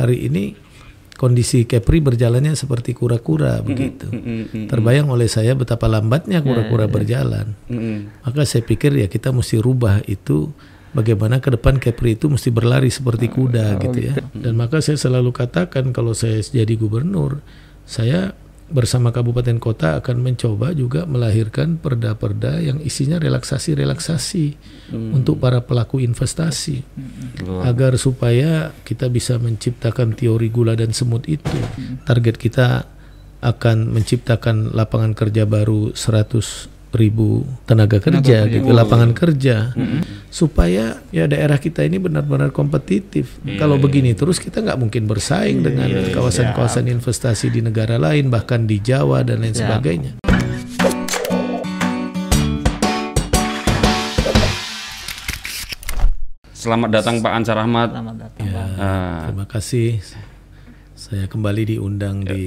[0.00, 0.56] hari ini
[1.20, 4.08] kondisi Kepri berjalannya seperti kura-kura begitu.
[4.72, 7.52] Terbayang oleh saya betapa lambatnya kura-kura berjalan.
[8.24, 10.48] Maka saya pikir ya kita mesti rubah itu
[10.96, 14.16] bagaimana ke depan Kepri itu mesti berlari seperti kuda gitu ya.
[14.32, 17.44] Dan maka saya selalu katakan kalau saya jadi gubernur,
[17.84, 18.32] saya
[18.70, 24.56] bersama kabupaten kota akan mencoba juga melahirkan perda-perda yang isinya relaksasi-relaksasi
[25.14, 26.82] untuk para pelaku investasi.
[27.66, 31.58] Agar supaya kita bisa menciptakan teori gula dan semut itu.
[32.06, 32.68] Target kita
[33.40, 39.70] akan menciptakan lapangan kerja baru 100 ribu tenaga kerja gitu lapangan kerja.
[40.30, 43.38] Supaya ya daerah kita ini benar-benar kompetitif.
[43.58, 48.82] Kalau begini terus kita nggak mungkin bersaing dengan kawasan-kawasan investasi di negara lain bahkan di
[48.82, 50.12] Jawa dan lain sebagainya.
[56.52, 57.88] Selamat datang Pak Ansar Ahmad.
[57.88, 58.44] Selamat datang.
[58.44, 59.18] ya Ah.
[59.24, 59.96] terima kasih
[61.00, 62.44] saya kembali diundang di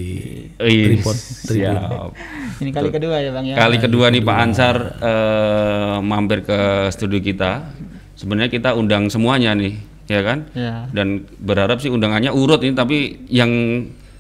[0.62, 2.14] Tribun siap.
[2.62, 3.58] Ini kali kedua ya Bang ya.
[3.58, 7.66] Kali kedua nih Pak Ansar eh, mampir ke studio kita.
[8.14, 9.74] Sebenarnya kita undang semuanya nih,
[10.06, 10.46] ya kan?
[10.54, 10.86] Ya.
[10.94, 13.50] Dan berharap sih undangannya urut ini, tapi yang,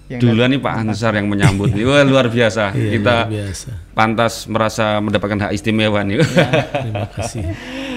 [0.09, 1.86] Yang duluan nih Pak Ansar yang menyambut nih.
[1.94, 2.73] Wah, luar biasa.
[2.73, 6.25] Iya, kita luar biasa pantas merasa mendapatkan hak istimewa nih.
[6.25, 7.45] terima kasih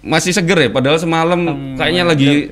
[0.00, 1.40] Masih seger ya, padahal semalam
[1.76, 2.48] kayaknya lagi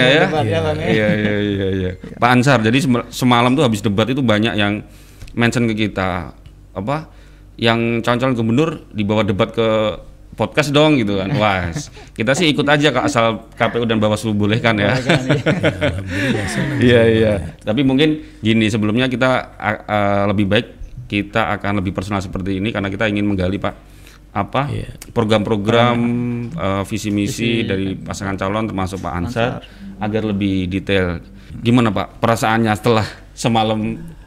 [0.00, 0.24] ya.
[0.24, 0.88] debat ya, Bang, ya.
[0.88, 1.90] Iya iya iya iya.
[2.16, 4.80] Pak Ansar, jadi sem- semalam tuh habis debat itu banyak yang
[5.32, 6.32] mention ke kita
[6.72, 7.12] apa
[7.54, 9.68] yang calon-calon gubernur dibawa debat ke
[10.32, 11.28] podcast dong gitu kan.
[11.36, 11.68] Wah,
[12.16, 14.96] kita sih ikut aja ke asal KPU dan Bawaslu boleh kan ya.
[14.96, 17.32] alhamdulillah senang Iya iya.
[17.60, 19.84] Tapi mungkin gini sebelumnya kita a-
[20.26, 20.66] lebih baik
[21.12, 23.89] kita akan lebih personal seperti ini karena kita ingin menggali Pak
[24.30, 24.88] apa Iya.
[25.10, 25.98] program-program
[26.50, 29.50] eh, visi misi dari pasangan calon termasuk Pak Ansar
[29.98, 31.18] agar lebih detail.
[31.50, 33.78] Gimana Pak perasaannya setelah semalam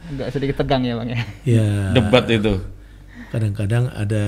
[0.04, 1.20] Agak sedikit tegang ya Bang ya.
[1.48, 2.60] ya debat itu?
[3.32, 4.24] kadang-kadang ada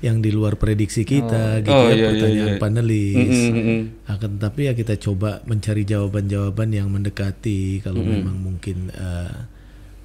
[0.00, 2.58] yang di luar prediksi kita gitu Oh, ya iya, iya, pertanyaan iya.
[2.58, 3.80] panelis Mm, mm, mm.
[4.08, 9.34] akan tetapi ya kita coba mencari jawaban-jawaban yang mendekati kalau memang mungkin eh,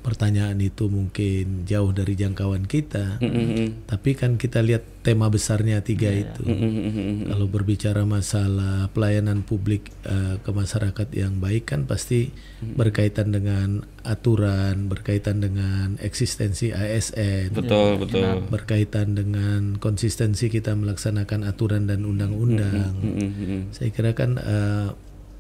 [0.06, 3.68] pertanyaan itu mungkin jauh dari jangkauan kita Mm, mm, mm.
[3.90, 7.26] tapi kan kita lihat tema besarnya tiga itu Mm, mm, mm, mm.
[7.34, 12.30] kalau berbicara masalah pelayanan publik eh, ke masyarakat yang baik kan pasti
[12.62, 18.46] berkaitan dengan aturan, berkaitan dengan eksistensi ASN, Betul betul.
[18.50, 22.94] berkaitan dengan konsistensi kita melaksanakan aturan dan undang-undang.
[23.02, 23.62] Mm, mm, mm.
[23.74, 24.90] Saya kira kan eh,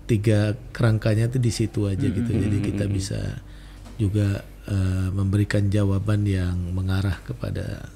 [0.05, 2.29] tiga kerangkanya itu di situ aja gitu.
[2.29, 3.41] Jadi kita bisa
[3.97, 7.89] juga eh, memberikan jawaban yang mengarah kepada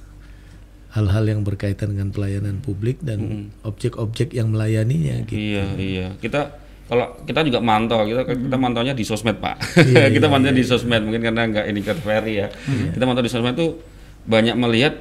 [0.89, 5.37] hal-hal yang berkaitan dengan pelayanan publik dan objek-objek yang melayaninya gitu.
[5.37, 6.07] Iya iya.
[6.17, 6.49] Kita
[6.89, 9.61] kalau kita juga mantau kita kita mantaunya di sosmed pak.
[9.77, 12.47] Iya, kita mantau di sosmed mungkin karena nggak ini ke ferry ya.
[12.65, 13.77] Kita mantau di sosmed tuh
[14.25, 14.97] banyak melihat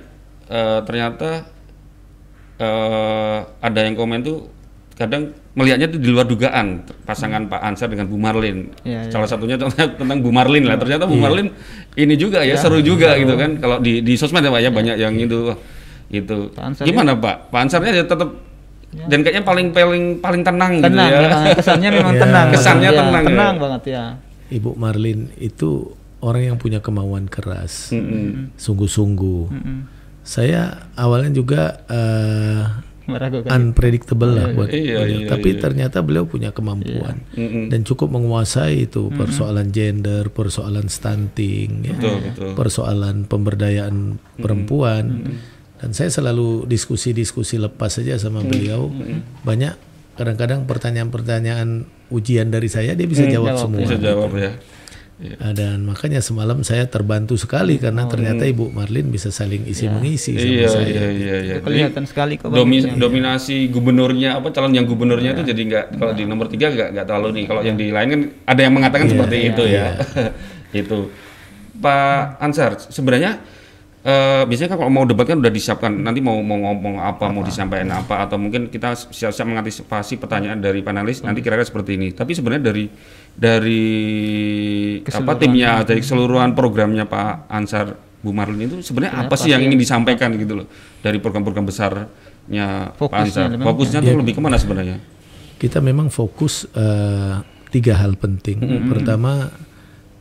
[0.53, 1.49] eh, ternyata
[2.61, 4.58] eh, ada yang komen tuh
[4.99, 8.75] kadang melihatnya tuh di luar dugaan pasangan Pak Ansar dengan Bu Marlin.
[8.83, 9.11] Iya, iya.
[9.15, 10.75] Salah satunya tentang, tentang Bu Marlin lah.
[10.75, 11.55] Ternyata Bu Marlin
[11.95, 13.55] ini juga ya seru juga gitu kan.
[13.57, 15.55] Kalau di di sosmed ya Pak ya banyak yang itu
[16.11, 16.37] itu.
[16.51, 17.49] Pak Gimana Pak?
[17.49, 18.27] Pak Ansarnya ya tetap
[18.89, 21.31] dan kayaknya paling paling paling tenang, Tenang gitu ya.
[21.31, 21.55] ya.
[21.55, 22.21] Kesannya memang Ya.
[22.25, 22.47] tenang.
[22.51, 23.29] Kesannya Ya, tenang ya.
[23.31, 24.05] Tenang banget ya.
[24.49, 27.93] Ibu Marlin itu orang yang punya kemauan keras,
[28.57, 29.43] sungguh-sungguh.
[29.53, 29.79] Mm-mm.
[30.25, 32.63] Saya awalnya juga eh,
[33.09, 33.49] Meragukan.
[33.49, 35.61] unpredictable lah buat Iya, iya, tapi iya.
[35.65, 37.73] ternyata beliau punya kemampuan Mm-mm.
[37.73, 42.51] dan cukup menguasai itu persoalan gender, persoalan stunting, ya, Betul betul.
[42.53, 45.25] persoalan pemberdayaan perempuan.
[45.79, 48.91] Dan saya selalu diskusi-diskusi lepas saja sama beliau.
[49.41, 49.75] Banyak
[50.19, 53.87] kadang-kadang pertanyaan-pertanyaan ujian dari saya dia bisa jawab semua.
[53.87, 54.53] Bisa jawab ya.
[55.19, 55.35] Iya.
[55.43, 60.39] Ah, Dan makanya semalam saya terbantu sekali karena ternyata Ibu Marlin bisa saling isi mengisi
[60.39, 60.87] sama Iya saya.
[60.87, 61.55] iya iya iya.
[61.59, 62.55] Itu kelihatan sekali kok.
[62.55, 66.89] Domi- dominasi gubernurnya apa calon yang gubernurnya itu jadi nggak kalau di nomor tiga nggak
[66.95, 67.45] nggak terlalu nih.
[67.51, 69.99] Kalau yang di lain kan ada yang mengatakan seperti itu ya.
[70.71, 71.11] itu
[71.79, 73.43] Pak Ansar sebenarnya
[74.03, 75.99] eh, biasanya kan kalau mau debat kan udah disiapkan.
[75.99, 80.79] Nanti mau mau ngomong apa, mau disampaikan apa atau mungkin kita siap-siap mengantisipasi pertanyaan dari
[80.79, 82.15] panelis nanti kira-kira seperti ini.
[82.15, 82.87] Tapi sebenarnya dari
[83.39, 83.87] dari
[85.07, 89.79] apa timnya dari keseluruhan programnya Pak Ansar Bu Marlin itu sebenarnya apa sih yang ingin
[89.79, 90.67] disampaikan gitu loh
[90.99, 92.11] dari program-program besarnya
[92.99, 93.49] Pak Fokusnya Ansar?
[93.55, 93.67] memang.
[93.71, 94.99] fokusnya tuh lebih ke mana sebenarnya?
[95.55, 97.35] Kita memang fokus eh,
[97.71, 98.59] tiga hal penting.
[98.91, 99.53] Pertama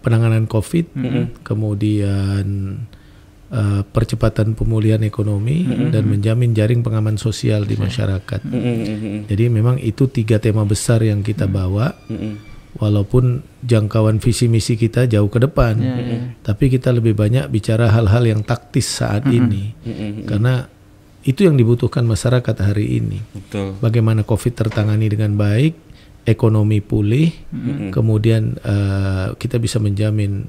[0.06, 0.86] penanganan COVID,
[1.42, 2.46] kemudian
[3.50, 8.46] eh, percepatan pemulihan ekonomi dan menjamin jaring pengaman sosial di masyarakat.
[9.26, 11.96] Jadi memang itu tiga tema besar yang kita bawa
[12.78, 15.78] walaupun jangkauan visi misi kita jauh ke depan,
[16.46, 19.74] tapi kita lebih banyak bicara hal-hal yang taktis saat ini,
[20.30, 20.70] karena
[21.28, 23.20] itu yang dibutuhkan masyarakat hari ini.
[23.36, 23.76] Betul.
[23.84, 25.76] Bagaimana COVID tertangani dengan baik,
[26.24, 27.32] ekonomi pulih,
[27.92, 30.48] kemudian eh, kita bisa menjamin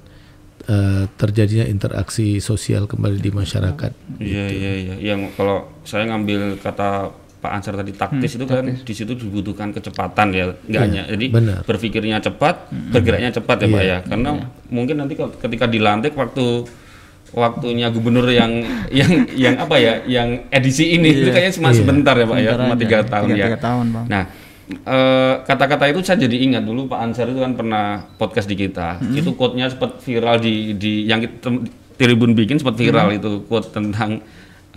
[0.70, 4.22] eh, terjadinya interaksi sosial kembali di masyarakat.
[4.22, 4.94] Iya iya iya.
[5.14, 10.29] Yang kalau saya ngambil kata Pak Ansar tadi taktis itu kan di situ dibutuhkan kecepatan
[10.31, 11.58] ya, nggak hanya jadi benar.
[11.62, 13.99] berpikirnya cepat, bergeraknya cepat ya Pak ya.
[14.02, 14.31] Karena
[14.67, 16.67] mungkin nanti kalau- ketika dilantik waktu
[17.29, 22.25] waktunya gubernur yang yang yang apa ya, yang edisi ini itu kayaknya cuma sebentar ya
[22.25, 22.82] Pak ya, Sebentar cuma aja.
[22.82, 23.46] tiga tahun Tiga- ya.
[23.46, 24.06] tiga tahun, Bang.
[24.08, 24.23] Nah,
[24.69, 28.99] eh, kata-kata itu saya jadi ingat dulu Pak Ansar itu kan pernah podcast di kita.
[28.99, 29.12] Hmm.
[29.12, 31.52] Itu quote-nya sempat viral di di yang kita
[31.94, 33.19] Tribun bikin sempat viral Hmm.
[33.19, 34.23] itu quote tentang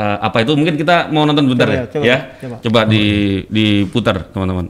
[0.02, 0.52] eh, apa itu?
[0.58, 2.18] Mungkin kita mau nonton bentar Coba ya, coba, ya.
[2.42, 2.56] coba.
[2.66, 3.04] Coba di
[3.46, 4.68] diputar teman-teman.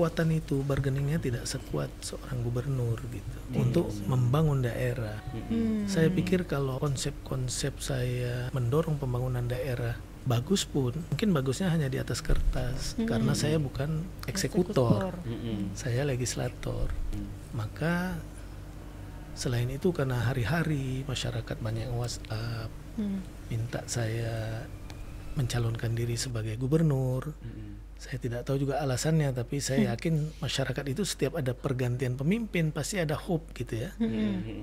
[0.00, 3.36] Kekuatan itu bargainingnya tidak sekuat seorang gubernur gitu.
[3.52, 5.20] Untuk membangun daerah.
[5.84, 12.24] Saya pikir kalau konsep-konsep saya mendorong pembangunan daerah bagus pun mungkin bagusnya hanya di atas
[12.24, 12.96] kertas.
[13.04, 15.20] Karena saya bukan eksekutor,
[15.76, 16.88] saya legislator.
[17.52, 18.16] Maka
[19.36, 22.72] selain itu karena hari-hari masyarakat banyak yang WhatsApp
[23.50, 24.64] minta saya
[25.34, 27.34] mencalonkan diri sebagai gubernur.
[28.00, 32.96] Saya tidak tahu juga alasannya, tapi saya yakin masyarakat itu setiap ada pergantian pemimpin pasti
[32.96, 33.92] ada hope gitu ya.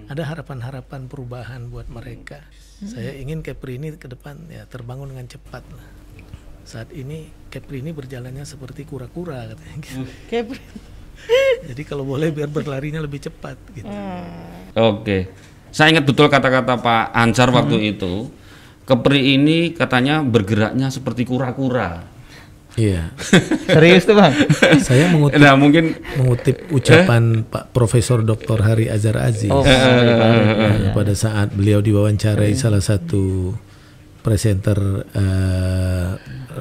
[0.10, 2.42] Ada harapan-harapan perubahan buat mereka.
[2.82, 5.88] Saya ingin Kepri ini ke depan ya terbangun dengan cepat lah.
[6.66, 9.76] Saat ini Kepri ini berjalannya seperti kura-kura katanya.
[9.86, 10.02] gitu.
[10.34, 10.58] Kayak
[11.70, 13.90] Jadi kalau boleh biar berlarinya lebih cepat gitu.
[14.78, 15.30] Oke.
[15.70, 18.30] Saya ingat betul kata-kata Pak Ansar waktu itu.
[18.88, 22.08] Kepri ini katanya bergeraknya seperti kura-kura.
[22.78, 23.12] Iya.
[23.74, 24.32] Serius tuh bang?
[24.80, 28.64] Saya mengutip Nah, mungkin mengutip ucapan Pak Profesor Dr.
[28.64, 29.50] Hari Azhar Aziz.
[29.52, 33.52] Oh, Nah, pada saat beliau diwawancarai salah satu
[34.22, 34.78] presenter
[35.12, 36.10] eh,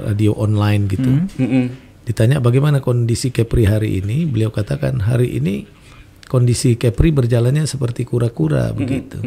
[0.08, 1.10] radio online gitu.
[1.36, 1.66] mm-mm.
[2.06, 5.66] Ditanya bagaimana kondisi Kepri hari ini, beliau katakan hari ini
[6.26, 9.22] kondisi Kepri berjalannya seperti kura-kura begitu.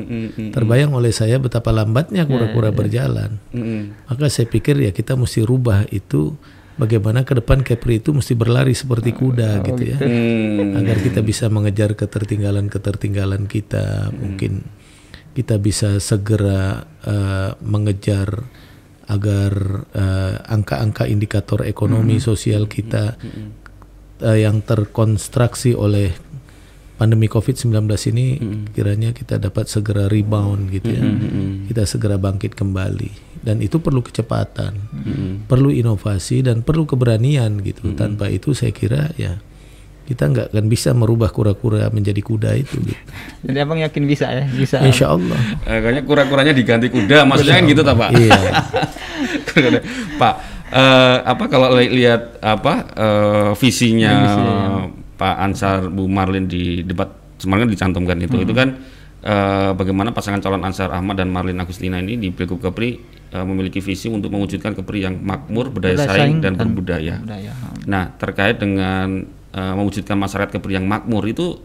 [0.52, 3.40] Terbayang oleh saya betapa lambatnya kura-kura berjalan.
[3.56, 4.08] Mm-mm.
[4.12, 6.36] Maka saya pikir ya kita mesti rubah itu
[6.80, 9.98] bagaimana ke depan Kepri itu mesti berlari seperti kuda gitu ya.
[10.00, 10.80] Hmm.
[10.80, 14.64] Agar kita bisa mengejar ketertinggalan-ketertinggalan kita, mungkin
[15.36, 18.48] kita bisa segera eh, mengejar
[19.10, 19.54] agar
[19.92, 23.20] eh, angka-angka indikator ekonomi sosial kita
[24.24, 26.16] eh, yang terkonstruksi oleh
[27.00, 27.72] pandemi Covid-19
[28.12, 28.26] ini
[28.70, 31.04] kiranya kita dapat segera rebound gitu ya.
[31.66, 34.76] Kita segera bangkit kembali dan itu perlu kecepatan,
[35.48, 37.96] perlu inovasi dan perlu keberanian gitu.
[37.96, 39.40] Tanpa itu saya kira ya
[40.10, 42.98] kita nggak akan bisa merubah kura-kura menjadi kuda itu gitu.
[43.46, 44.44] Jadi abang yakin bisa ya?
[44.50, 44.82] Bisa.
[44.82, 45.38] Insya Allah.
[45.70, 48.10] Eh, kayaknya kura-kuranya diganti kuda, maksudnya kan gitu tak Pak?
[48.18, 48.42] Iya.
[50.22, 50.36] Pak,
[50.74, 54.12] eh, apa kalau li- lihat apa eh, visinya
[55.20, 58.80] Pak Ansar Bu Marlin di debat kemarin kan dicantumkan itu, itu kan
[59.20, 62.96] eh, bagaimana pasangan calon Ansar Ahmad dan Marlin Agustina ini di Pilgub Kepri
[63.36, 67.16] eh, memiliki visi untuk mewujudkan Kepri yang makmur, berdaya Berdaya saing, saing dan dan berbudaya.
[67.20, 67.52] Budaya.
[67.84, 71.60] Nah, terkait dengan eh, mewujudkan masyarakat Kepri yang makmur itu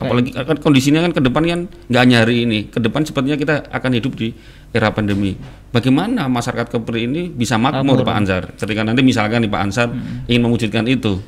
[0.00, 1.60] apalagi kan kondisinya kan ke depan kan
[1.92, 4.32] nggak hanya hari ini, ke depan sepertinya kita akan hidup di
[4.72, 5.36] era pandemi.
[5.68, 8.42] Bagaimana masyarakat Kepri ini bisa makmur, Pak Ansar?
[8.56, 9.92] Ketika nanti misalkan nih Pak Ansar
[10.24, 11.20] ingin mewujudkan itu.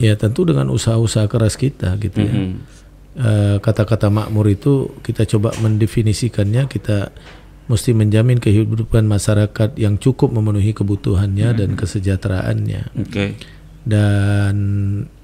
[0.00, 2.32] Ya tentu dengan usaha-usaha keras kita gitu ya.
[2.32, 2.54] Mhm.
[3.12, 7.12] Eh, Kata-kata makmur itu kita coba mendefinisikannya kita
[7.68, 12.82] mesti menjamin kehidupan masyarakat yang cukup memenuhi kebutuhannya dan kesejahteraannya.
[12.98, 13.36] Oke.
[13.82, 14.56] Dan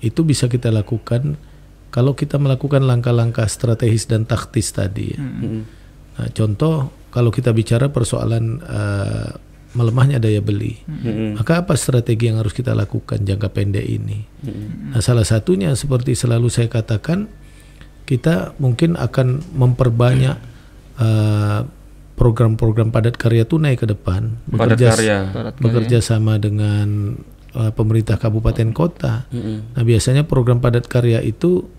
[0.04, 1.40] itu bisa kita lakukan
[1.88, 5.16] kalau kita melakukan langkah-langkah strategis dan taktis tadi.
[5.16, 5.20] ya.
[5.24, 5.60] Mhm.
[6.18, 6.74] Nah, contoh
[7.08, 9.30] kalau kita bicara persoalan eh,
[9.78, 11.38] melemahnya daya beli, Mhm.
[11.38, 14.26] maka apa strategi yang harus kita lakukan jangka pendek ini?
[14.90, 17.30] Nah, salah satunya seperti selalu saya katakan,
[18.02, 20.36] kita mungkin akan memperbanyak
[20.98, 21.60] eh,
[22.18, 25.18] program-program padat karya tunai ke depan, Padat bekerja karya.
[25.62, 27.14] bekerja sama dengan
[27.48, 29.30] eh, pemerintah kabupaten kota.
[29.30, 29.78] Mhm.
[29.78, 31.70] Nah, biasanya program padat karya itu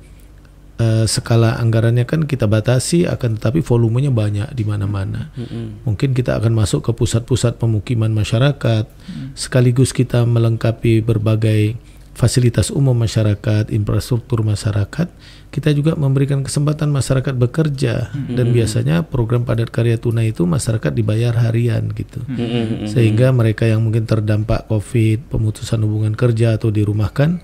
[0.79, 5.29] eh, skala anggarannya kan kita batasi, akan tetapi volumenya banyak di mana-mana.
[5.35, 5.83] Mhm.
[5.83, 8.87] Mungkin kita akan masuk ke pusat-pusat pemukiman masyarakat,
[9.35, 11.75] sekaligus kita melengkapi berbagai
[12.19, 15.07] fasilitas umum masyarakat, infrastruktur masyarakat.
[15.49, 21.31] Kita juga memberikan kesempatan masyarakat bekerja dan biasanya program padat karya tunai itu masyarakat dibayar
[21.31, 22.19] harian gitu.
[22.27, 22.91] Mhm.
[22.91, 27.39] Sehingga mereka yang mungkin terdampak Covid, pemutusan hubungan kerja atau dirumahkan,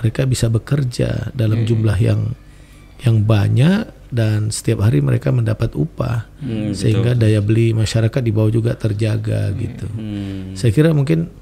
[0.00, 2.32] mereka bisa bekerja dalam jumlah yang
[3.04, 3.84] yang banyak
[4.14, 9.48] dan setiap hari mereka mendapat upah Hmm, sehingga daya beli masyarakat di bawah juga terjaga
[9.56, 9.88] gitu.
[9.88, 10.52] Hmm.
[10.52, 11.32] Saya kira mungkin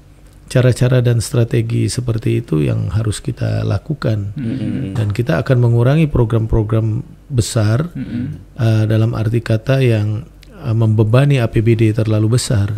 [0.47, 4.31] cara-cara dan strategi seperti itu yang harus kita lakukan
[4.95, 7.89] dan kita akan mengurangi program-program besar
[8.59, 10.23] uh, dalam arti kata yang
[10.55, 12.71] uh, membebani APBD terlalu besar.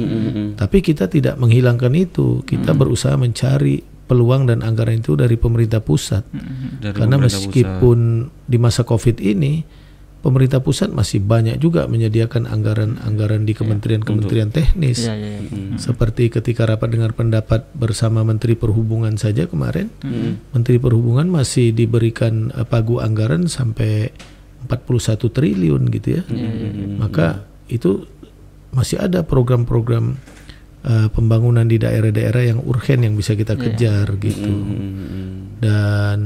[0.56, 2.42] Tapi kita tidak menghilangkan itu.
[2.42, 6.26] Kita berusaha mencari peluang dan anggaran itu dari pemerintah pusat.
[6.32, 8.00] Dari Karena pemerintah meskipun
[8.46, 9.66] di masa Covid ini
[10.26, 15.06] pemerintah pusat masih banyak juga menyediakan anggaran-anggaran di kementerian-kementerian teknis.
[15.06, 15.78] Iya, iya, iya.
[15.78, 19.94] Seperti ketika rapat dengar pendapat bersama Menteri Perhubungan saja kemarin,
[20.50, 24.10] Menteri Perhubungan masih diberikan eh, pagu anggaran sampai
[24.66, 26.24] 41 triliun gitu ya.
[26.98, 28.10] Maka itu
[28.74, 30.18] masih ada program-program
[30.86, 34.54] eh, pembangunan di daerah-daerah yang urgen yang bisa kita kejar gitu.
[35.60, 36.20] Dan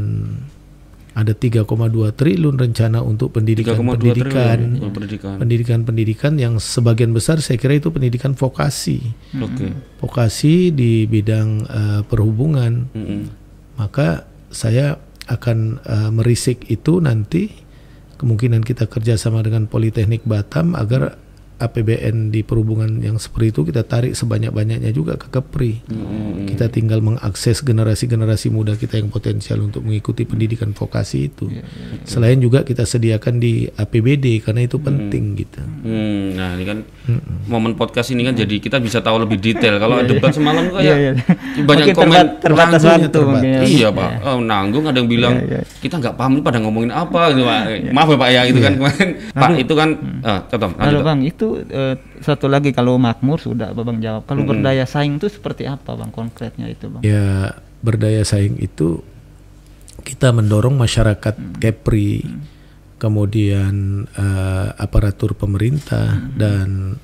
[1.20, 1.68] ada 3,2
[2.16, 4.60] triliun rencana untuk 3,2 pendidikan-pendidikan
[4.96, 5.36] pendidikan.
[5.42, 9.04] pendidikan-pendidikan yang sebagian besar saya kira itu pendidikan vokasi.
[9.42, 9.74] Oke.
[10.00, 12.88] Vokasi di bidang eh, perhubungan.
[12.96, 13.22] Mm-mm.
[13.76, 14.96] Maka saya
[15.28, 17.52] akan eh, merisik itu nanti
[18.20, 21.20] kemungkinan kita kerjasama dengan Politeknik Batam agar
[21.60, 25.84] APBN di perhubungan yang seperti itu kita tarik sebanyak-banyaknya juga ke Kepri.
[26.48, 31.52] Kita tinggal mengakses generasi-generasi muda kita yang potensial untuk mengikuti pendidikan vokasi itu.
[32.04, 35.60] Selain juga kita sediakan di APBD karena itu penting gitu.
[35.60, 36.78] Hmm, nah ini kan
[37.46, 39.76] momen podcast ini kan jadi kita bisa tahu lebih detail.
[39.78, 41.14] Kalau debat semalam tuh Iya, kayak iya.
[41.60, 43.04] banyak Mungkin komen terbat- terbatas nanggung.
[43.04, 43.62] waktu mungkin ya.
[43.62, 45.62] Iya pak, oh, nanggung ada yang bilang Iya, iya.
[45.78, 47.62] kita nggak paham ini pada ngomongin apa gitu pak.
[47.92, 49.90] Maaf ya pak ya itu kan kemarin pak itu kan
[50.24, 54.28] ah, contoh Lalu bang itu eh, satu lagi kalau makmur sudah bang jawab.
[54.30, 57.02] Kalau berdaya saing itu seperti apa bang konkretnya itu bang?
[57.02, 59.02] Ya berdaya saing itu
[60.04, 62.26] kita mendorong masyarakat Kepri,
[63.00, 67.00] kemudian eh, aparatur pemerintah dan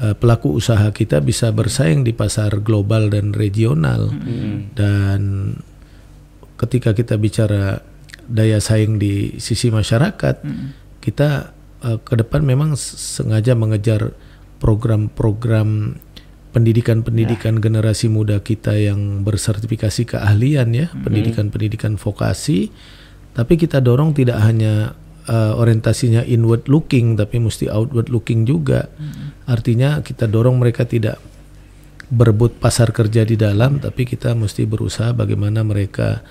[0.00, 4.10] eh, pelaku usaha kita bisa bersaing di pasar global dan regional.
[4.72, 5.52] Dan
[6.58, 7.82] ketika kita bicara
[8.28, 10.44] daya saing di sisi masyarakat,
[11.00, 14.14] kita eh, ke depan memang sengaja mengejar
[14.58, 16.00] program-program
[16.50, 22.72] pendidikan-pendidikan generasi muda kita yang bersertifikasi keahlian ya, pendidikan-pendidikan vokasi.
[23.36, 28.90] Tapi kita dorong tidak hanya eh, orientasinya inward looking tapi mesti outward looking juga.
[29.46, 31.22] Artinya kita dorong mereka tidak
[32.08, 36.24] berebut pasar kerja di dalam tapi kita mesti berusaha bagaimana mereka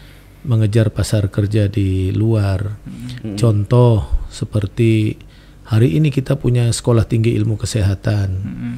[0.44, 2.80] mengejar pasar kerja di luar.
[3.38, 5.16] Contoh seperti
[5.68, 8.28] hari ini kita punya sekolah tinggi ilmu kesehatan.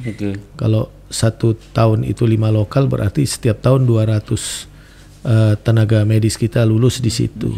[0.02, 0.34] Oke.
[0.58, 4.26] Kalau satu tahun itu lima lokal berarti setiap tahun 200
[5.22, 7.54] eh, tenaga medis kita lulus di situ.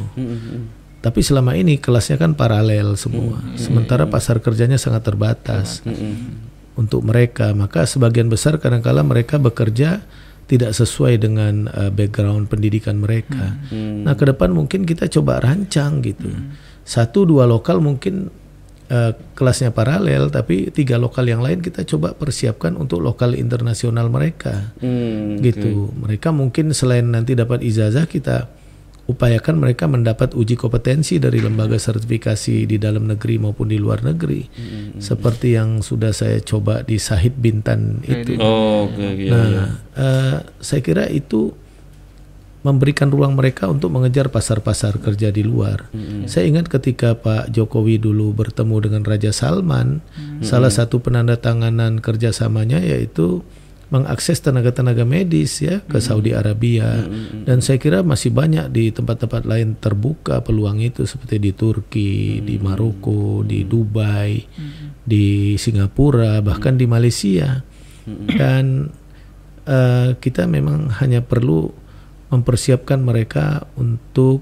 [1.02, 3.40] Tapi selama ini kelasnya kan paralel semua.
[3.58, 5.82] Sementara pasar kerjanya sangat terbatas
[6.76, 7.56] untuk mereka.
[7.56, 10.04] Maka sebagian besar kadangkala mereka bekerja
[10.46, 13.56] tidak sesuai dengan eh, background pendidikan mereka.
[13.72, 16.28] Nah, ke depan mungkin kita coba rancang gitu.
[16.84, 18.41] Satu dua lokal mungkin
[18.92, 24.76] eh, kelasnya paralel, tapi tiga lokal yang lain kita coba persiapkan untuk lokal internasional mereka.
[24.84, 25.88] Hmm, gitu.
[25.96, 28.52] Mereka mungkin selain nanti dapat ijazah kita
[29.02, 34.46] upayakan mereka mendapat uji kompetensi dari lembaga sertifikasi di dalam negeri maupun di luar negeri.
[35.02, 38.38] Seperti yang sudah saya coba di Sahid Bintan itu.
[38.38, 39.64] Oh, oke iya, Nah, iya.
[39.98, 41.50] eh, saya kira itu
[42.62, 45.90] memberikan ruang mereka untuk mengejar pasar-pasar kerja di luar.
[46.30, 49.98] Saya ingat ketika Pak Jokowi dulu bertemu dengan Raja Salman,
[50.40, 53.42] salah satu penandatanganan kerjasamanya yaitu
[53.92, 57.04] mengakses tenaga-tenaga medis ya ke Saudi Arabia.
[57.44, 62.56] Dan saya kira masih banyak di tempat-tempat lain terbuka peluang itu seperti di Turki, di
[62.56, 64.40] Maroko, di Dubai,
[65.04, 67.60] di Singapura, bahkan di Malaysia.
[68.32, 68.88] Dan
[69.68, 71.81] eh, kita memang hanya perlu
[72.32, 74.40] mempersiapkan mereka untuk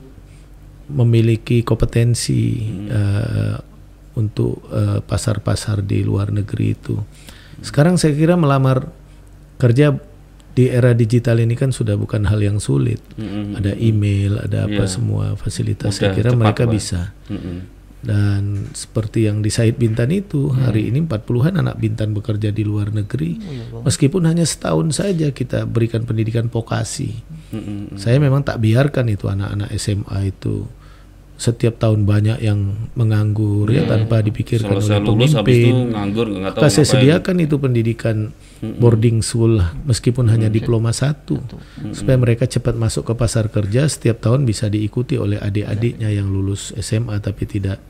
[0.90, 3.58] memiliki kompetensi eh,
[4.14, 6.96] untuk eh, pasar-pasar di luar negeri itu.
[7.60, 8.88] Sekarang saya kira melamar
[9.60, 9.92] kerja
[10.50, 12.98] di era digital ini kan sudah bukan hal yang sulit.
[13.54, 15.94] Ada email, ada apa semua fasilitas.
[15.94, 17.14] saya Mudah, kira mereka bisa.
[17.30, 17.79] Mm-mm.
[18.00, 22.88] Dan seperti yang di Said Bintan itu, hari ini 40-an anak Bintan bekerja di luar
[22.90, 23.36] negeri.
[23.84, 27.20] Meskipun hanya setahun saja kita berikan pendidikan vokasi.
[27.52, 28.00] Mm-mm.
[28.00, 30.64] Saya memang tak biarkan itu anak-anak SMA itu
[31.36, 32.60] setiap tahun banyak yang
[32.92, 35.88] menganggur ya tanpa dipikirkan Selesai oleh lulus habis itu pemimpin.
[35.96, 36.92] nganggur nggak tahu Maka saya ngapain.
[37.00, 38.16] sediakan itu pendidikan
[38.60, 41.40] boarding school meskipun hanya diploma satu
[41.90, 46.76] supaya mereka cepat masuk ke pasar kerja setiap tahun bisa diikuti oleh adik-adiknya yang lulus
[46.76, 47.80] SMA tapi tidak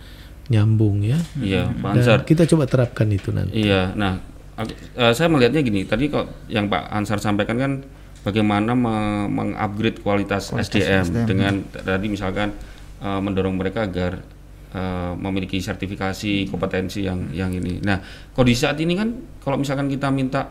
[0.47, 1.19] nyambung ya.
[1.37, 2.19] Iya, Pak Dan Ansar.
[2.25, 3.55] kita coba terapkan itu nanti.
[3.61, 4.19] Iya, nah
[4.55, 5.83] aku- eh, saya melihatnya gini.
[5.85, 7.73] Tadi kok yang Pak Ansar sampaikan kan
[8.21, 12.51] bagaimana me- mengupgrade kualitas, SDM, dengan tadi misalkan
[12.99, 14.23] eh, mendorong mereka agar
[14.71, 17.83] eh, memiliki sertifikasi kompetensi yang yang ini.
[17.83, 17.99] Nah,
[18.31, 19.09] kondisi saat ini kan
[19.39, 20.51] kalau misalkan kita minta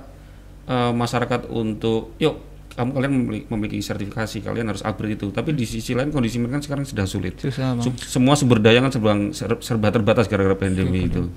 [0.65, 3.11] eh, masyarakat untuk yuk kamu kalian
[3.51, 7.03] memiliki, sertifikasi kalian harus upgrade itu tapi di sisi lain kondisi mereka kan sekarang sudah
[7.03, 7.91] sulit Susah bang.
[7.99, 11.27] Semua sumber daya kan serba, ser- serba terbatas gara-gara pandemi itu.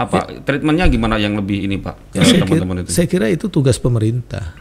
[0.00, 2.16] Apa treatmentnya gimana yang lebih ini Pak?
[2.16, 2.88] Ya, Ya, saya, kira, teman-teman itu.
[2.88, 4.56] saya kira itu tugas pemerintah.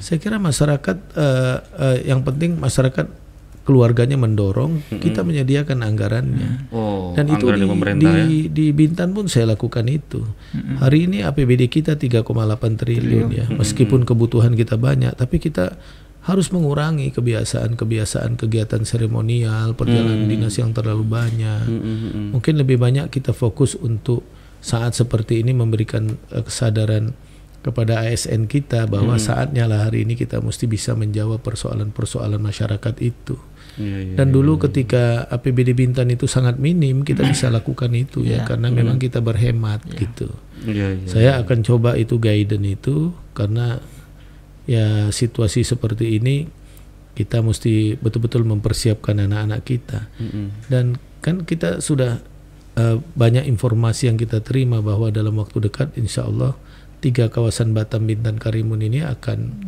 [0.00, 3.06] Saya kira masyarakat eh, eh, yang penting masyarakat
[3.62, 6.66] keluarganya mendorong kita menyediakan anggarannya.
[6.74, 8.26] Oh, Dan itu di, pemerintah ya.
[8.26, 10.26] di, di Bintan pun saya lakukan itu.
[10.82, 12.26] Hari ini APBD kita 3,8
[12.78, 13.46] triliun ya.
[13.54, 15.78] Meskipun kebutuhan kita banyak, tapi kita
[16.22, 21.66] harus mengurangi kebiasaan-kebiasaan kegiatan seremonial, perjalanan dinas yang terlalu banyak.
[22.34, 24.22] Mungkin lebih banyak kita fokus untuk
[24.62, 27.14] saat seperti ini memberikan eh, kesadaran
[27.62, 33.38] kepada ASN kita bahwa saatnya lah hari ini kita mesti bisa menjawab persoalan-persoalan masyarakat itu.
[33.80, 34.14] Iya, iya.
[34.20, 39.00] Dan dulu ketika APBD Bintan itu sangat minim, kita bisa lakukan itu ya, karena memang
[39.00, 40.28] kita berhemat gitu.
[40.68, 41.08] Iya, iya.
[41.08, 42.96] Saya akan coba itu guidance itu
[43.32, 43.80] karena
[44.68, 46.46] ya situasi seperti ini
[47.12, 50.08] kita mesti betul-betul mempersiapkan anak-anak kita.
[50.68, 52.20] Dan kan kita sudah
[52.76, 56.56] eh, banyak informasi yang kita terima bahwa dalam waktu dekat insya Allah
[57.02, 59.66] tiga kawasan Batam, Bintan, Karimun ini akan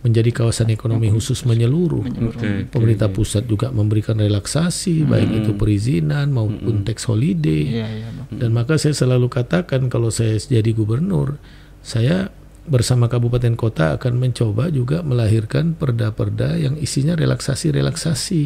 [0.00, 2.04] menjadi kawasan ekonomi khusus menyeluruh.
[2.32, 2.72] Oke.
[2.72, 7.84] Pemerintah pusat juga memberikan relaksasi, baik itu perizinan maupun tax holiday.
[7.84, 8.26] Iya iya bang.
[8.40, 11.36] Dan maka saya selalu katakan kalau saya jadi gubernur,
[11.84, 12.32] saya
[12.70, 18.42] bersama kabupaten kota akan mencoba juga melahirkan perda-perda yang isinya relaksasi-relaksasi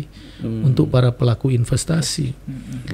[0.64, 2.32] untuk para pelaku investasi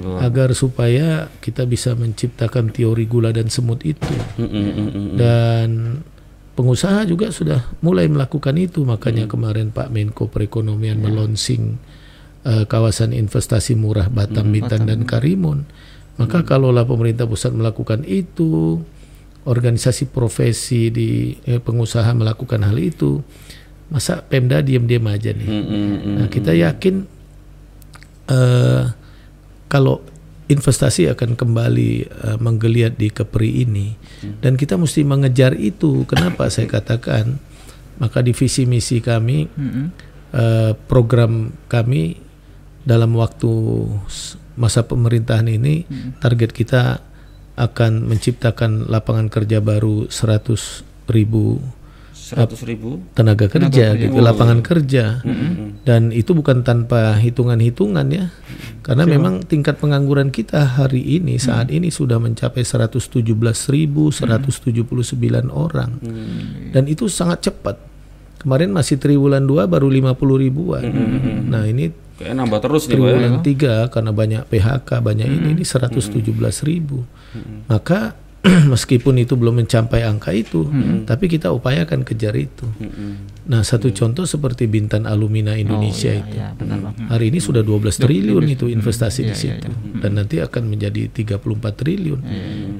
[0.00, 0.26] Luar.
[0.26, 4.10] agar supaya kita bisa menciptakan teori gula dan semut itu.
[4.40, 5.08] Mm, mm, mm, mm.
[5.14, 5.68] Dan
[6.60, 11.80] pengusaha juga sudah mulai melakukan itu makanya kemarin Pak Menko Perekonomian melonsing
[12.44, 15.64] eh, kawasan investasi murah Batam, Bintan dan Karimun.
[16.20, 18.76] Maka kalaulah pemerintah pusat melakukan itu,
[19.48, 23.24] organisasi profesi di eh, pengusaha melakukan hal itu,
[23.88, 25.48] masa Pemda diam-diam aja nih.
[25.48, 26.14] Mm, mm, mm.
[26.20, 27.08] Nah, kita yakin
[28.28, 28.84] eh,
[29.72, 30.04] kalau
[30.50, 33.94] investasi akan kembali eh, menggeliat di Kepri ini
[34.42, 36.02] dan kita mesti mengejar itu.
[36.10, 37.38] Kenapa saya katakan?
[38.02, 39.46] Maka di visi misi kami
[40.34, 42.18] eh, program kami
[42.82, 43.52] dalam waktu
[44.58, 45.86] masa pemerintahan ini
[46.18, 46.82] target kita
[47.60, 51.60] akan menciptakan lapangan kerja baru 100 ribu
[52.30, 53.02] Seratus ribu.
[53.18, 55.18] tenaga kerja gitu lapangan kerja.
[55.82, 58.30] Dan itu bukan tanpa hitungan-hitungan ya.
[58.86, 64.14] Karena memang tingkat pengangguran kita hari ini saat ini sudah mencapai 117.179
[65.50, 65.90] orang.
[66.70, 67.76] Dan itu sangat cepat.
[68.40, 70.86] Kemarin masih triwulan 2 baru 50 ribuan.
[71.50, 73.16] Nah ini Kayak nambah terus nih Pak ya.
[73.16, 77.04] triwulan 3 karena banyak PHK banyak ini ini 117 ribu.
[77.64, 78.12] Maka
[78.72, 80.64] meskipun itu belum mencapai angka itu
[81.04, 82.64] tapi kita upayakan kejar itu.
[83.52, 86.40] Nah satu contoh seperti Bintan Alumina Indonesia itu.
[86.40, 86.94] Iya benar bang.
[87.12, 89.68] hari ini sudah 12 triliun itu investasi di situ.
[90.00, 92.20] dan nanti akan menjadi 34 triliun.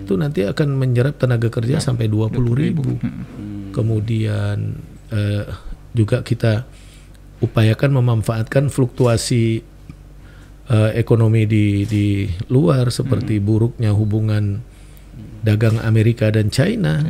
[0.09, 2.97] Itu nanti akan menyerap tenaga kerja sampai 20 ribu.
[3.71, 4.75] kemudian
[5.15, 5.47] eh,
[5.95, 6.67] juga kita
[7.39, 9.63] upayakan memanfaatkan fluktuasi
[10.71, 14.63] eh, ekonomi di di luar seperti buruknya hubungan
[15.41, 17.01] dagang Amerika dan China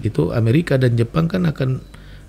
[0.00, 1.80] itu Amerika dan Jepang kan akan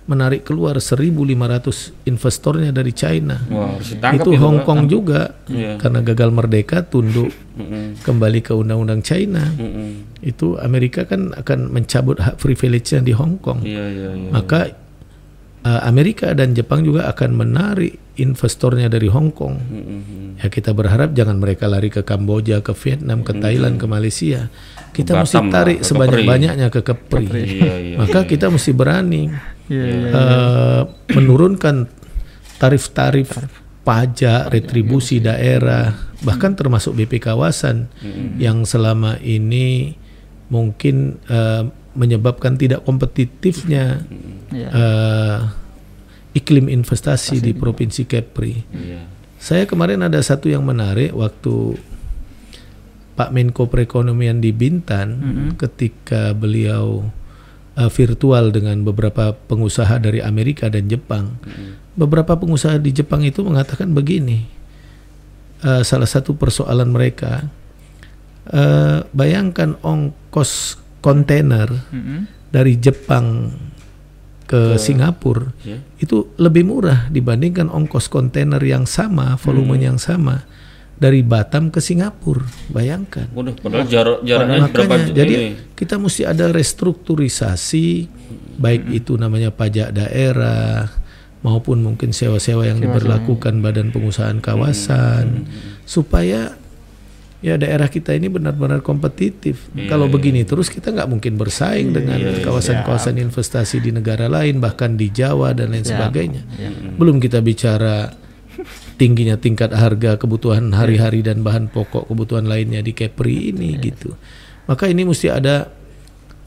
[0.06, 3.42] menarik keluar 1.500 investornya dari China.
[3.82, 4.62] Ditangkap itu itu, Hong.
[4.62, 5.82] Kong juga Iya.
[5.82, 7.34] karena gagal merdeka tunduk
[8.06, 9.42] kembali ke undang-undang China.
[10.22, 13.66] Itu Amerika kan akan mencabut hak privilege-nya di Hong Kong.
[13.66, 14.30] Iya, iya, iya.
[14.30, 14.70] maka
[15.66, 19.58] uh, Amerika dan Jepang juga akan menarik investornya dari Hong Kong.
[20.38, 24.48] Ya kita berharap jangan mereka lari ke Kamboja ke Vietnam ke Thailand ke Malaysia
[24.92, 27.96] kita mesti Batam lah, tarik ke sebanyak-banyaknya ke Kepri Iya, iya.
[27.98, 29.30] maka kita mesti berani
[29.66, 30.08] Iya iya.
[30.14, 30.80] eh,
[31.14, 31.90] menurunkan
[32.56, 33.34] tarif-tarif
[33.86, 35.94] pajak, retribusi daerah,
[36.26, 37.86] bahkan termasuk BP kawasan
[38.38, 39.94] yang selama ini
[40.50, 41.62] mungkin eh,
[41.94, 44.02] menyebabkan tidak kompetitifnya
[44.50, 44.68] Iya.
[44.70, 45.38] eh,
[46.36, 48.54] iklim investasi di Provinsi Kepri.
[48.68, 49.00] Iya.
[49.36, 51.76] Saya kemarin ada satu yang menarik waktu
[53.16, 55.16] Pak Menko Perekonomian di Bintan
[55.56, 57.08] ketika beliau
[57.76, 61.40] uh, virtual dengan beberapa pengusaha dari Amerika dan Jepang.
[61.96, 64.44] Beberapa pengusaha di Jepang itu mengatakan begini,
[65.64, 67.48] uh, salah satu persoalan mereka,
[68.52, 72.28] uh, bayangkan ongkos kontainer Mm-mm.
[72.52, 73.56] dari Jepang
[74.46, 75.82] ke Singapura Ya.
[75.98, 80.46] itu lebih murah dibandingkan ongkos kontainer yang sama, volume yang sama
[80.96, 82.48] dari Batam ke Singapura.
[82.72, 83.28] Bayangkan.
[83.36, 85.48] Waduh, padahal jarak jaraknya berapa Makanya, jadi ini?
[85.76, 87.88] kita mesti ada restrukturisasi,
[88.56, 90.88] baik itu namanya pajak daerah
[91.44, 95.46] maupun mungkin sewa-sewa yang diberlakukan badan pengusahaan kawasan,
[95.84, 96.56] supaya
[97.44, 99.68] ya daerah kita ini benar-benar kompetitif.
[99.86, 105.12] Kalau begini terus kita nggak mungkin bersaing dengan kawasan-kawasan investasi di negara lain, bahkan di
[105.12, 106.42] Jawa dan lain sebagainya.
[106.96, 108.10] Belum kita bicara
[108.96, 114.16] tingginya tingkat harga kebutuhan hari-hari dan bahan pokok kebutuhan lainnya di Kepri ini gitu.
[114.66, 115.68] Maka ini mesti ada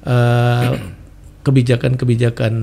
[0.03, 0.69] eh,
[1.45, 2.53] kebijakan-kebijakan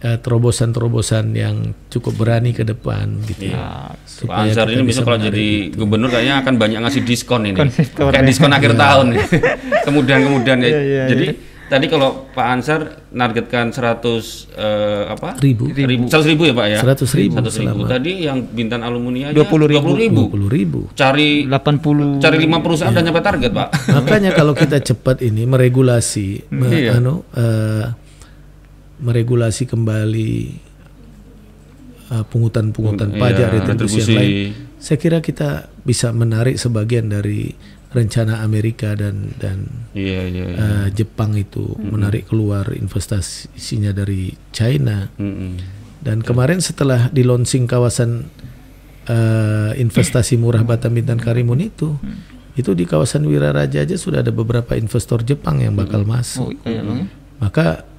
[0.00, 3.52] eh, terobosan-terobosan yang cukup berani ke depan gitu.
[3.52, 7.60] Ya, Pak Ansar kita ini bisa kalau jadi gubernur kayaknya akan banyak ngasih diskon ini.
[7.94, 9.20] Kayak diskon akhir tahun.
[9.86, 10.68] Kemudian-kemudian ya.
[10.68, 11.26] Iya, iya, Jadi
[11.70, 12.80] tadi kalau Pak Ansar
[13.10, 14.02] nargetkan 100
[14.58, 15.38] eh, apa?
[15.38, 16.10] ribu, ribu.
[16.10, 16.78] 100 ribu ya Pak ya?
[16.82, 17.78] 100 ribu 100 ribu.
[17.86, 19.94] Tadi yang Bintan Alumni aja 20 ribu.
[19.94, 20.22] 20 ribu.
[20.34, 20.80] 20 ribu.
[20.92, 23.68] Cari 80 cari lima perusahaan dan nyampe target Pak.
[24.02, 26.98] Makanya kalau kita cepat ini meregulasi, me- Iya.
[26.98, 27.86] anu, eh,
[28.98, 30.32] meregulasi kembali
[32.10, 34.12] eh, pungutan-pungutan Iya, pajak retribusi yang retribusi.
[34.12, 34.32] lain,
[34.76, 35.48] saya kira kita
[35.80, 37.54] bisa menarik sebagian dari
[37.90, 40.56] rencana Amerika dan dan Iya, iya, iya.
[40.56, 45.10] eh, Jepang itu menarik keluar investasinya dari China.
[45.18, 45.58] Mm-mm.
[46.00, 48.30] Dan kemarin setelah di launching kawasan
[49.10, 51.98] eh, investasi murah Batam Bintan Karimun itu,
[52.54, 56.54] itu di kawasan Wiraraja aja sudah ada beberapa investor Jepang yang bakal masuk.
[56.54, 57.10] Oh, iya, Bang.
[57.42, 57.89] Maka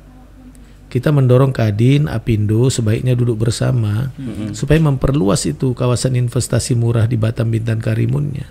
[0.91, 4.11] kita mendorong Kadin, Apindo sebaiknya duduk bersama
[4.51, 8.43] supaya memperluas itu kawasan investasi murah di Batam Bintan Karimunnya.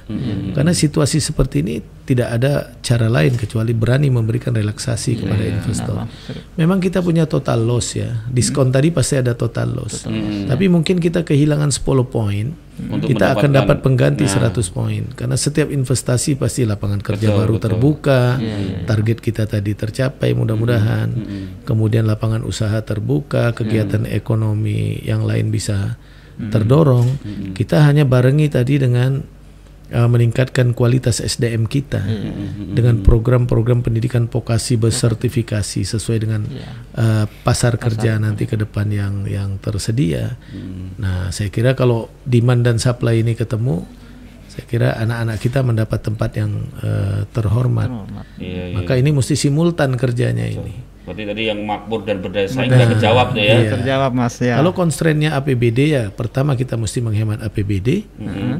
[0.56, 6.08] Karena situasi seperti ini tidak ada cara lain kecuali berani memberikan relaksasi kepada investor.
[6.56, 8.24] Memang kita punya total loss ya.
[8.32, 10.08] Diskon tadi pasti ada total loss.
[10.48, 12.69] Tapi mungkin kita kehilangan 10 poin.
[12.88, 15.04] Untuk kita akan dapat pengganti 100 poin.
[15.12, 17.64] Karena setiap investasi pasti lapangan kerja Betul, baru betul.
[17.68, 18.22] terbuka,
[18.88, 21.08] target kita tadi tercapai mudah-mudahan.
[21.68, 26.00] Kemudian lapangan usaha terbuka, kegiatan ekonomi yang lain bisa
[26.40, 27.08] terdorong.
[27.52, 29.39] Kita hanya barengi tadi dengan
[29.92, 32.02] uh, meningkatkan kualitas SDM kita
[32.74, 36.42] dengan program-program pendidikan vokasi bersertifikasi sesuai dengan
[36.96, 40.38] uh, pasar kerja nanti ke depan yang yang tersedia.
[40.98, 43.86] Nah, saya kira kalau demand dan supply ini ketemu,
[44.50, 47.90] saya kira anak-anak kita mendapat tempat yang uh, terhormat.
[48.42, 48.76] Iya, iya.
[48.76, 50.89] Maka ini mesti simultan kerjanya ini.
[51.00, 53.56] Berarti tadi yang makmur dan berdaya saing udah kejawab tuh ya.
[53.56, 53.70] Iya.
[53.80, 54.60] Terjawab Mas ya.
[54.60, 58.04] Kalau constraint-nya APBD ya pertama kita mesti menghemat APBD.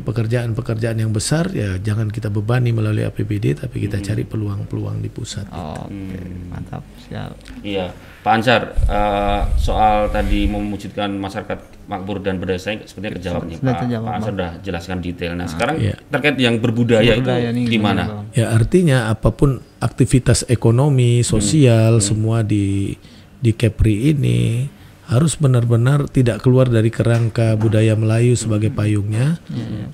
[0.01, 5.47] Pekerjaan-pekerjaan yang besar ya jangan kita bebani melalui APBD tapi kita cari peluang-peluang di pusat.
[5.53, 6.83] Oke, mantap.
[7.07, 7.61] Siap.
[7.61, 13.57] Iya, Pak Ansar, eh, soal tadi mewujudkan masyarakat makmur dan berdaya saing sepertinya kejawab nih
[13.57, 13.77] Pak.
[13.81, 15.33] terjawab, Pak Ansar sudah jelaskan detail.
[15.33, 15.97] Nah, sekarang Iya.
[16.13, 18.03] terkait yang berbudaya, Budaya itu nih gimana?
[18.37, 22.93] Ya artinya apa pun aktivitas ekonomi, sosial semua di
[23.41, 24.69] di Kepri ini
[25.09, 29.41] harus benar-benar tidak keluar dari kerangka budaya Melayu sebagai payungnya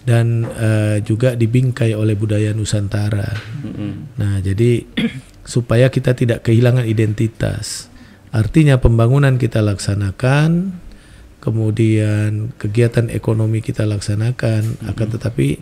[0.02, 3.30] dan eh, juga dibingkai oleh budaya Nusantara.
[4.18, 4.82] Nah, jadi
[5.46, 7.88] supaya kita tidak kehilangan identitas.
[8.36, 10.76] Artinya pembangunan kita laksanakan,
[11.40, 15.56] kemudian kegiatan ekonomi kita laksanakan, akan tetapi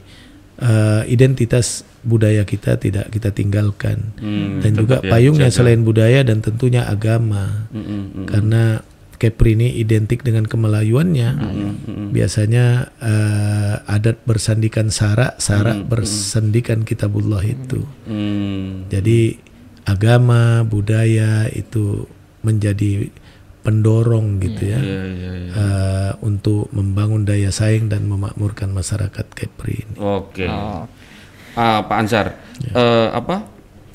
[0.58, 4.10] eh, identitas budaya kita tidak kita tinggalkan.
[4.18, 5.56] Hmm, dan juga ya, payungnya jaga.
[5.62, 7.70] selain budaya dan tentunya agama.
[7.70, 8.26] Mm, mm, mm.
[8.26, 8.62] Karena
[9.14, 11.30] Kepri ini identik dengan kemelayuannya.
[12.10, 17.86] Biasanya eh, adat bersandikan sara, sara bersandikan kitabullah itu.
[18.04, 19.38] Hmm, Jadi
[19.86, 22.04] agama, budaya itu
[22.44, 23.08] menjadi
[23.64, 25.52] pendorong gitu ya iya, iya, iya.
[25.56, 29.96] eh, untuk membangun daya saing dan memakmurkan masyarakat Kepri ini.
[29.96, 30.44] Oke.
[30.44, 30.84] Oh,
[31.54, 32.26] Ah, Pak Ansar,
[32.66, 33.46] eh, apa?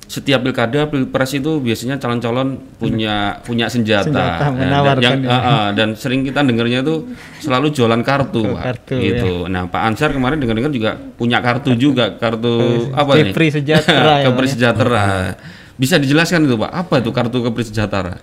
[0.09, 5.27] Setiap pilkada, pilpres itu biasanya calon-calon punya punya senjata, Senjata, Ya, dan, menawarkan yang, ini.
[5.29, 8.63] ah, ah, dan sering kita dengarnya itu selalu jualan kartu, Pak.
[8.63, 9.45] Kartu, gitu.
[9.45, 13.29] Nah, Pak Ansar kemarin dengar-dengar juga punya kartu juga, kartu apa ini?
[13.29, 14.51] Kepri Sejahtera ya, Kepri ya?
[14.55, 15.05] Sejahtera.
[15.77, 16.71] Bisa dijelaskan itu, Pak?
[16.73, 18.17] Apa itu kartu Kepri Sejahtera?